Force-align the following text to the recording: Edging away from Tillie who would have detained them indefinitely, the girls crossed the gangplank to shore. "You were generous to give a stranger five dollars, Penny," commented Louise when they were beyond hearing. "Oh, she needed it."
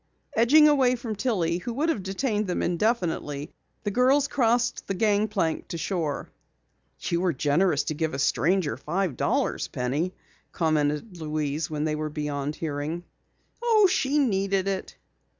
Edging 0.35 0.67
away 0.67 0.95
from 0.95 1.15
Tillie 1.15 1.59
who 1.59 1.73
would 1.73 1.89
have 1.89 2.01
detained 2.01 2.47
them 2.47 2.63
indefinitely, 2.63 3.51
the 3.83 3.91
girls 3.91 4.27
crossed 4.27 4.87
the 4.87 4.95
gangplank 4.95 5.67
to 5.67 5.77
shore. 5.77 6.31
"You 7.01 7.21
were 7.21 7.33
generous 7.33 7.83
to 7.83 7.93
give 7.93 8.15
a 8.15 8.17
stranger 8.17 8.77
five 8.77 9.15
dollars, 9.15 9.67
Penny," 9.67 10.15
commented 10.51 11.21
Louise 11.21 11.69
when 11.69 11.83
they 11.83 11.93
were 11.93 12.09
beyond 12.09 12.55
hearing. 12.55 13.03
"Oh, 13.61 13.85
she 13.85 14.17
needed 14.17 14.67
it." 14.67 14.97